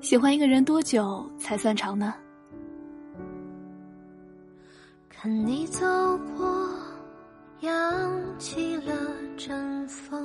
[0.00, 2.14] 喜欢一个人多久才算长呢？
[5.08, 5.86] 看你走
[6.36, 6.68] 过，
[7.60, 8.92] 扬起了
[9.34, 10.20] 阵风，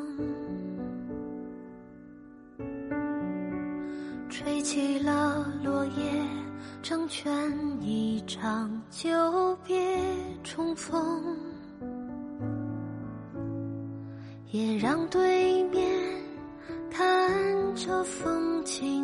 [4.72, 6.24] 起了落叶，
[6.84, 7.28] 成全
[7.82, 9.76] 一场久别
[10.44, 11.36] 重逢，
[14.52, 15.92] 也让对面
[16.92, 18.99] 看着风景。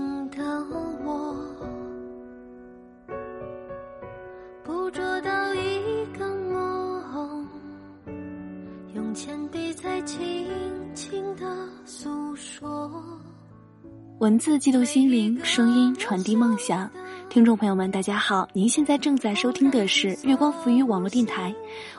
[14.26, 16.90] 文字记录心灵，声音传递梦想。
[17.30, 21.54] 听众朋友们，大家好，您现在正在收听的是月光浮语网络电台，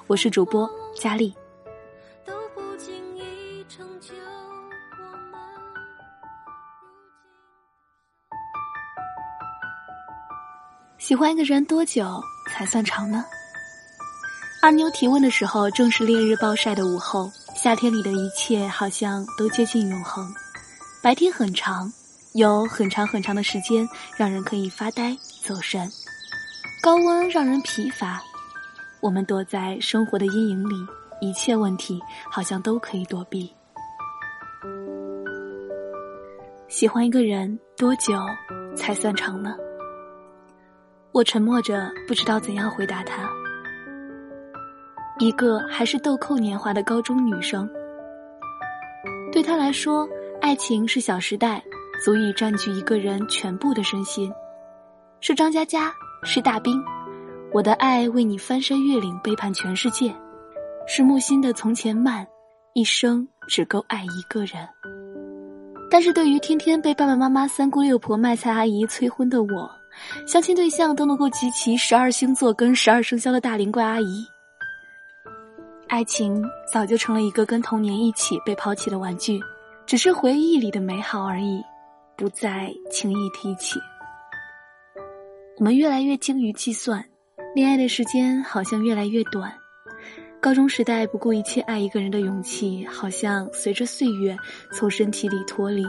[0.08, 1.32] 我是主播佳丽。
[10.98, 13.24] 喜欢一个人多久才算长呢？
[14.60, 20.28] 二妞提问的时候，正是烈日暴晒的午后，夏天里的一切好像都接近永恒。
[21.00, 21.88] 白天很长，
[22.36, 25.88] 有很长很长的时间让人可以发呆走神；
[26.82, 28.22] 高温让人疲乏。
[29.00, 30.74] 我们躲在生活的阴影里，
[31.22, 31.98] 一切问题
[32.30, 33.50] 好像都可以躲避。
[36.68, 38.20] 喜欢一个人多久
[38.76, 39.56] 才算长呢？
[41.12, 43.26] 我沉默着，不知道怎样回答他。
[45.18, 47.66] 一个还是豆蔻年华的高中女生，
[49.32, 50.06] 对她来说，
[50.42, 51.64] 爱情是小时代，
[52.04, 54.32] 足以占据一个人全部的身心。
[55.20, 56.82] 是张嘉佳，是大兵，
[57.52, 60.14] 我的爱为你翻山越岭，背叛全世界。
[60.86, 62.26] 是木心的从前慢，
[62.74, 64.68] 一生只够爱一个人。
[65.90, 69.70] 但是对于天天被爸爸妈妈、三姑六婆、卖菜阿姨催婚的我。
[70.26, 74.26] 相亲对象都能够集齐十二星座跟十二生肖的大龄怪阿姨，
[75.88, 79.40] 爱情早就成了一个跟童年一起被抛弃的玩具，
[79.86, 81.64] 只是回忆里的美好而已，
[82.16, 83.78] 不再轻易提起。
[85.58, 87.04] 我们越来越精于计算，
[87.54, 89.52] 恋爱的时间好像越来越短。
[90.40, 94.36] 高中时代不顾一切爱一个人的勇气，好像随着岁月
[94.72, 95.84] 从身体里脱离。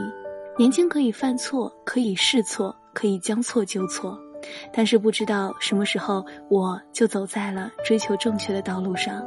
[0.58, 2.76] 年轻可以犯错，可以试错。
[2.98, 4.20] 可以将错就错，
[4.74, 9.24] 但是不知道什么时候我就走在了追求正确的道路上。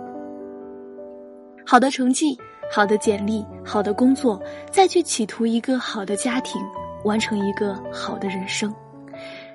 [1.65, 2.37] 好的成绩，
[2.69, 6.61] 好的简历，好的工作，再去企图一个好的家庭，
[7.05, 8.75] 完成一个好的人生，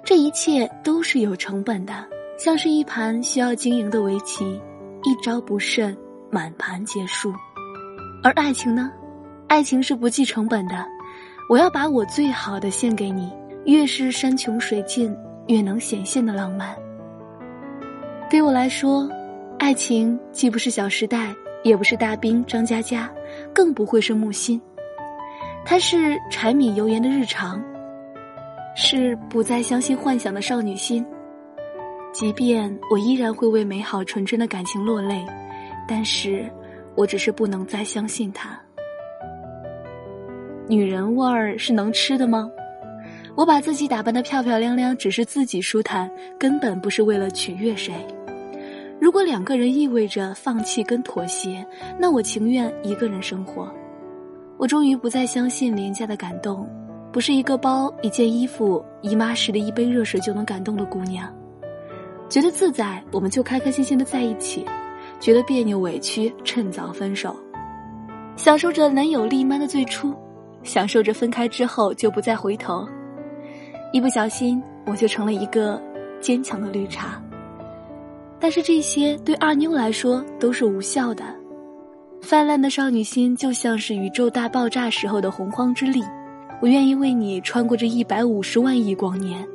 [0.03, 2.05] 这一切都是有成本的，
[2.37, 4.61] 像是一盘需要经营的围棋，
[5.03, 5.95] 一招不慎，
[6.29, 7.33] 满盘皆输。
[8.23, 8.91] 而爱情呢？
[9.47, 10.85] 爱情是不计成本的，
[11.49, 13.31] 我要把我最好的献给你。
[13.65, 15.15] 越是山穷水尽，
[15.47, 16.75] 越能显现的浪漫。
[18.29, 19.09] 对我来说，
[19.57, 21.29] 爱情既不是《小时代》，
[21.63, 23.11] 也不是大兵张嘉佳，
[23.53, 24.61] 更不会是木心。
[25.65, 27.61] 它是柴米油盐的日常，
[28.75, 31.03] 是不再相信幻想的少女心。
[32.13, 35.25] 即便我依然会为美好纯真的感情落泪，
[35.87, 36.49] 但是
[36.95, 38.57] 我只是不能再相信它。
[40.67, 42.49] 女人味儿是能吃的吗？
[43.35, 46.09] 我把自己打扮的漂漂亮亮，只是自己舒坦，
[46.39, 47.93] 根本不是为了取悦谁。
[49.01, 51.65] 如果两个人意味着放弃跟妥协，
[51.99, 53.69] 那我情愿一个人生活。
[54.57, 56.67] 我终于不再相信廉价的感动，
[57.11, 61.31] 不是一个包、一件衣服、姨妈时的一杯热水就能感动的姑娘。
[62.29, 64.65] 觉得自在，我们就开开心心的在一起；
[65.19, 67.35] 觉得别扭委屈，趁早分手。
[68.35, 70.13] 享受着男友力妈的最初，
[70.63, 72.87] 享受着分开之后就不再回头。
[73.93, 75.81] 一不小心，我就成了一个
[76.19, 77.21] 坚强的绿茶。
[78.39, 81.23] 但是这些对二妞来说都是无效的。
[82.21, 86.03] 泛滥的少女心就像是宇宙大爆炸时候的洪荒之力，
[86.59, 89.47] 我愿意为你穿过这一百五十万亿光年，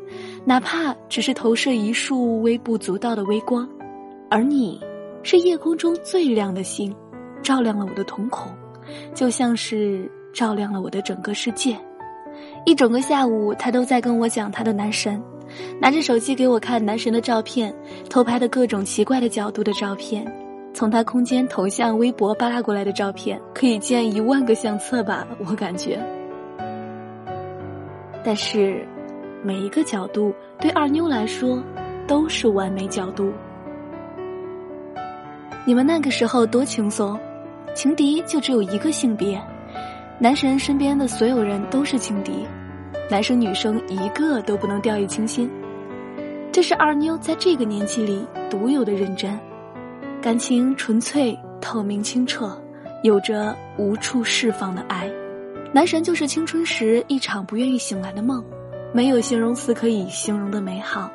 [0.45, 3.69] 哪怕只是投射一束微不足道的微光。
[4.31, 4.81] 而你，
[5.25, 6.95] 是夜空中最亮的星，
[7.43, 8.53] 照亮了我的瞳孔，
[9.13, 11.77] 就像是照亮了我的整个世界。
[12.65, 15.21] 一整个下午，他都在跟我讲他的男神，
[15.81, 17.75] 拿着手机给我看男神的照片，
[18.09, 20.25] 偷拍的各种奇怪的角度的照片，
[20.81, 26.01] 从他空间头像微博扒拉过来的照片，可以建一万个相册吧，我感觉。
[28.25, 28.89] 但是，
[29.43, 31.63] 每一个角度对二妞来说
[32.07, 33.31] 都是完美角度。
[35.67, 37.21] 你们那个时候多轻松，
[37.75, 39.39] 情敌就只有一个性别，
[40.19, 42.47] 男神身边的所有人都是情敌，
[43.11, 45.51] 男生女生一个都不能掉以轻心。
[46.51, 49.39] 这是二妞在这个年纪里独有的认真，
[50.23, 52.55] 感情纯粹、透明、清澈，
[53.03, 55.11] 有着无处释放的爱。
[55.73, 58.45] 男神就是青春时一场不愿意醒来的梦，
[58.93, 61.11] 没有形容词可以形容的美好。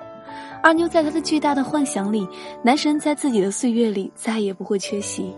[0.63, 2.27] 二妞在他的巨大的幻想里，
[2.63, 5.31] 男神在自己的岁月里再也不会缺席。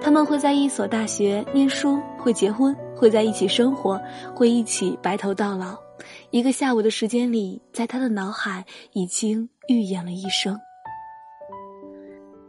[0.00, 4.00] 他们会在一所大学念书，会结婚，会在一起生活，
[4.34, 5.76] 会一起白头到老。
[6.30, 10.58] 一个下午的时间里，在他的脑海已经预演了一生。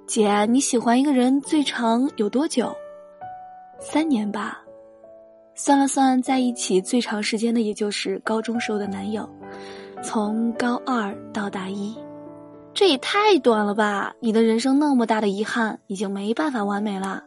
[0.10, 2.76] 姐，你喜欢一个人最长有多久？
[3.80, 4.60] 三年吧。
[5.54, 9.30] 算了算，在一起最长时间的也就是高中时候的男友，
[10.02, 11.96] 从高二到大一，
[12.74, 14.12] 这也太短了吧！
[14.20, 17.24] 你的人生那么大的遗憾，已经没办法完美了。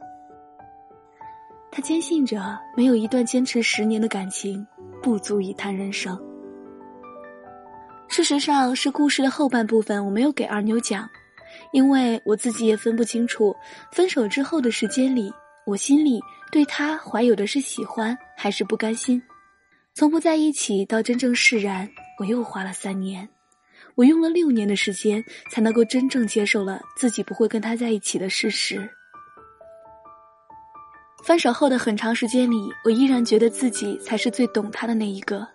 [1.70, 4.66] 他坚信着，没有一段坚持十年的感情
[5.00, 6.20] 不足以谈人生。
[8.08, 11.08] 事实上，是故事的后半部分我没有给二妞讲，
[11.72, 13.54] 因为我自己也分不清楚，
[13.90, 15.32] 分手之后的时间里，
[15.66, 16.20] 我心里。
[16.50, 19.22] 对他怀有的是喜欢还是不甘心？
[19.94, 21.88] 从不在一起到真正释然，
[22.18, 23.26] 我又花了三年。
[23.94, 28.86] 我用了六年的时间，才能够真正接受了自己不会跟他在一起的事实。
[31.24, 35.48] 分手后的很长时间里，我依然觉得自己才是最懂他的那一个。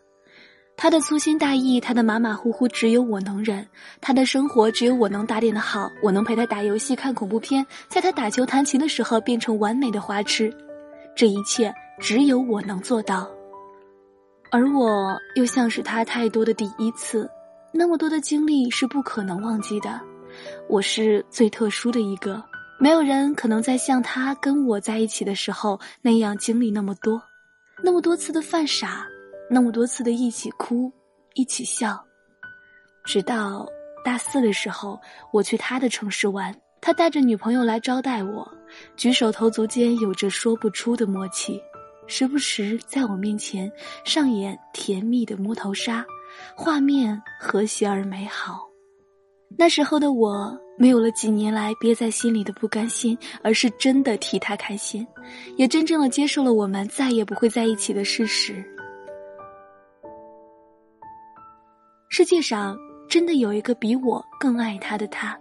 [0.80, 3.66] 他的粗心大意，他的马马虎虎，只有我能忍；
[4.00, 5.90] 他的生活只有我能打点的好。
[6.04, 10.56] 我能陪他打游戏、看恐怖片，在他打球、弹琴的时候变成完美的花痴。
[11.16, 13.28] 这一切只有我能做到，
[14.52, 17.28] 而我又像是他太多的第一次，
[17.74, 20.00] 那么多的经历是不可能忘记的。
[20.70, 22.44] 我是最特殊的一个，
[22.80, 27.20] 没有人可能在像他跟我在一起的时候那样经历那么多，
[27.84, 29.08] 那么多次的犯傻，
[29.50, 30.92] 那么多次的一起哭，
[31.34, 32.04] 一起笑。
[33.06, 33.66] 直到
[34.04, 35.00] 大四的时候，
[35.32, 38.46] 我去他的城市玩，他带着女朋友来招待我。
[38.98, 41.62] 举手投足间有着说不出的默契，
[42.06, 43.72] 时不时在我面前
[44.04, 46.06] 上演甜蜜的摸头杀，
[46.54, 48.68] 画面和谐而美好。
[49.58, 55.08] 那时候的我没有了几年来憋在心里的不甘心，而是真的替他开心，
[55.56, 58.62] 也真正的接受了我们再也不会在一起的事实。
[62.18, 62.76] 世界上
[63.08, 65.40] 真的有一个比我更爱他的他，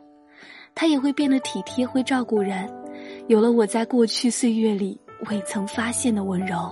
[0.75, 2.71] 他也会变得体贴，会照顾人。
[3.29, 5.01] 有了我在过去岁月里
[5.31, 6.71] 未曾发现的温柔，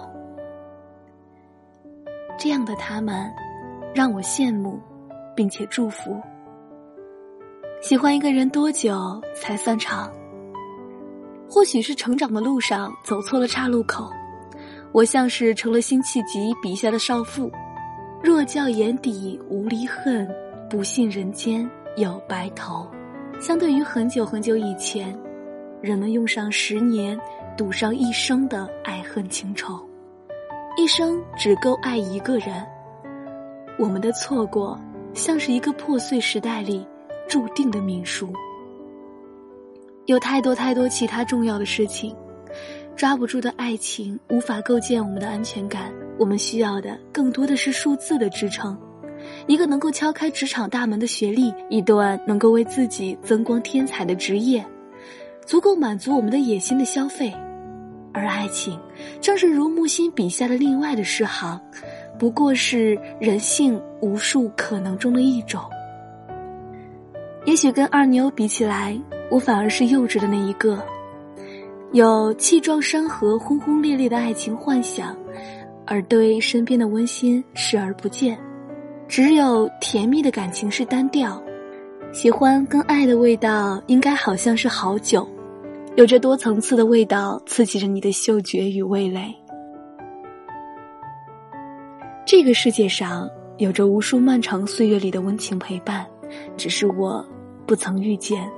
[2.39, 3.33] 这样的他们，
[3.95, 4.79] 让我羡慕，
[5.35, 6.21] 并且祝福。
[7.81, 10.13] 喜欢一个人多久才算长？
[11.49, 14.11] 或许是成长的路上走错了岔路口，
[14.93, 17.51] 我像是成了辛弃疾笔下的少妇。
[18.25, 20.27] 若教眼底无离恨，
[20.71, 22.89] 不信人间有白头。
[23.39, 25.15] 相对于很久很久以前。
[25.83, 27.21] 人们用上十年，
[27.55, 29.79] 赌上一生的爱恨情仇，
[30.79, 32.65] 一生只够爱一个人。
[33.79, 34.81] 我们的错过，
[35.13, 36.83] 像是一个破碎时代里
[37.29, 38.33] 注定的命数。
[40.07, 42.17] 有太多太多其他重要的事情，
[42.97, 45.93] 抓不住的爱情无法构建我们的安全感。
[46.19, 48.77] 我们需要的更多的是数字的支撑，
[49.47, 54.65] 一个能够敲开职场大门的学历，一段能够为自己增光添彩的职业。
[55.45, 57.31] 足够满足我们的野心的消费，
[58.13, 58.81] 而爱情
[59.21, 61.61] 正是如木心笔下的另外的诗行，
[62.19, 65.61] 不过是人性无数可能中的一种。
[67.45, 68.99] 也许跟二妞比起来，
[69.31, 70.83] 我反而是幼稚的那一个，
[71.93, 75.15] 有气壮山河、轰轰烈烈的爱情幻想，
[75.87, 78.39] 而对身边的温馨视而不见，
[79.07, 81.43] 只有甜蜜的感情是单调。
[82.13, 85.29] 喜欢跟爱的味道，应该好像是好酒。
[85.97, 89.35] 有着多层次的味道，刺激着你的嗅觉与味蕾。
[92.27, 96.07] 这个世界上有着无数漫长岁月里的温情陪伴，
[96.57, 97.25] 只是我
[97.67, 98.49] 不曾遇见。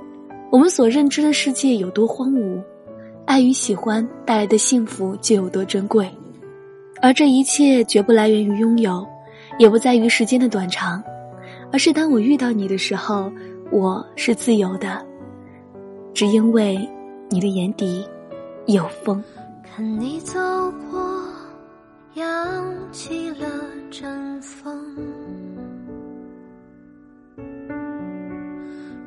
[0.49, 2.61] 我们所认知的世界有多荒芜，
[3.25, 6.09] 爱与喜欢带来的幸福就有多珍贵。
[7.01, 9.07] 而这一切绝不来源于拥有，
[9.59, 11.03] 也不在于时间的短长，
[11.71, 13.31] 而是当我遇到你的时候，
[13.71, 15.05] 我是自由的，
[16.13, 16.77] 只因为。
[17.29, 18.07] 你的眼底
[18.67, 19.21] 有风。
[19.61, 20.39] 看你走
[20.89, 21.21] 过，
[22.13, 22.23] 扬
[22.93, 23.45] 起了
[23.91, 24.73] 阵风，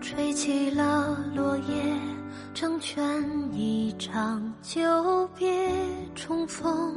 [0.02, 1.64] 吹起了落叶，
[2.52, 3.02] 成全
[3.54, 5.48] 一场久别
[6.14, 6.94] 重逢，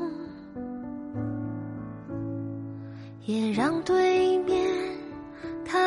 [3.25, 4.61] 也让对面
[5.65, 5.79] 看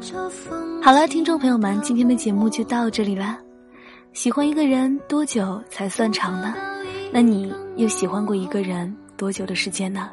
[0.00, 0.82] 着风。
[0.82, 3.38] 好了，听众朋友们，今天的节目就到这里了。
[4.12, 6.54] 喜欢一个人多久才算长呢？
[7.12, 10.10] 那你又喜欢过一个人多久的时间呢？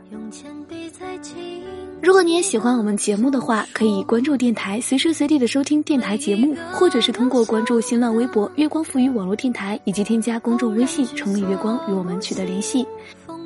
[2.00, 12.86] 如果你也喜欢我们节目的话，可以关注电台，随时随地的收听电台节目，或者是通过关注新浪微博“月光赋予网络电台”，以及添加公众微信“城里月光”与我们取得联系。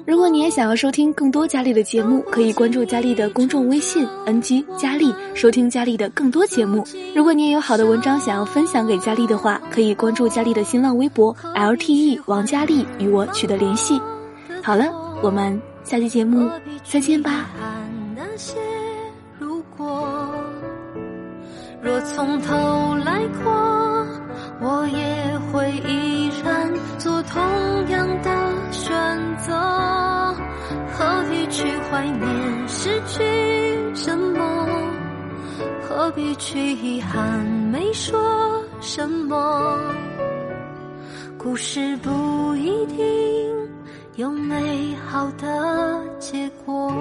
[0.05, 6.85] 如果你也想要收听更多佳丽的节目，可以关注佳丽的公众微信 “ng 佳丽”，收听佳丽的更多节目。
[7.15, 13.99] 如果你也有好的文章想要分享给佳丽的话，可以关注佳丽的新浪微博 “lte 王佳丽”与我取得联系。
[14.61, 14.85] 好了，
[15.23, 16.51] 我们下期节目
[16.83, 17.49] 再见吧。
[19.39, 20.07] 如果，
[21.81, 22.53] 若从头
[23.03, 23.51] 来过，
[24.61, 26.14] 我也会依
[27.05, 27.39] 做同
[27.89, 28.91] 样的选
[29.37, 29.53] 择。
[30.91, 34.67] 何必去怀念失去什么？
[35.83, 38.19] 何必去遗憾没说
[38.81, 39.79] 什么？
[41.37, 42.97] 故事不一定
[44.15, 46.91] 有美好的结果。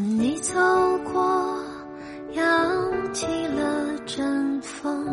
[0.00, 0.54] 你走
[1.12, 1.60] 过，
[2.30, 5.04] 扬起了阵风，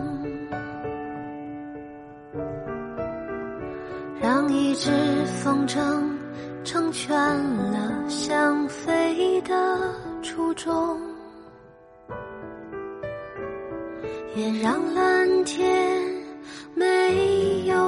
[4.21, 4.91] 让一只
[5.41, 6.03] 风筝
[6.63, 11.01] 成全了想飞的初衷，
[14.35, 15.99] 也让蓝天
[16.75, 17.84] 没有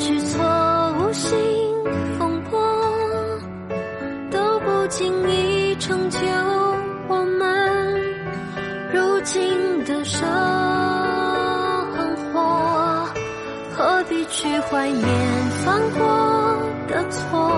[0.00, 0.42] 偶然举措、
[0.98, 1.38] 无心
[2.18, 2.58] 风波，
[4.30, 6.18] 都不经意成就
[7.06, 8.00] 我们
[8.94, 10.26] 如今的生
[12.32, 13.06] 活。
[13.76, 15.04] 何必去怀念
[15.64, 16.56] 犯过
[16.88, 17.50] 的错？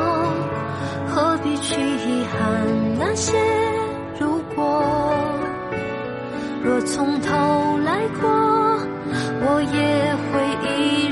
[1.09, 2.67] 何必去遗憾
[2.99, 3.39] 那些
[4.19, 4.83] 如果？
[6.65, 8.29] 若从头来过，
[9.45, 10.33] 我也会
[10.69, 11.12] 依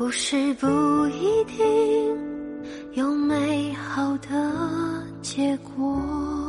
[0.00, 0.66] 故事不
[1.08, 2.16] 一定
[2.94, 6.39] 有美好的结果。